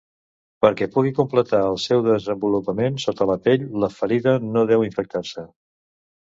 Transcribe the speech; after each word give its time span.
Perquè 0.65 0.85
pugui 0.93 1.11
completar 1.19 1.59
el 1.65 1.77
seu 1.83 2.01
desenvolupament 2.07 2.97
sota 3.05 3.29
la 3.33 3.37
pell, 3.45 3.69
la 3.85 3.91
ferida 3.99 4.35
no 4.49 4.65
deu 4.73 4.89
infectar-se. 4.89 5.47